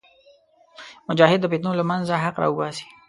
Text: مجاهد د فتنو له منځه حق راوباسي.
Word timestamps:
مجاهد 1.09 1.39
د 1.41 1.45
فتنو 1.51 1.71
له 1.79 1.83
منځه 1.89 2.21
حق 2.23 2.35
راوباسي. 2.43 2.85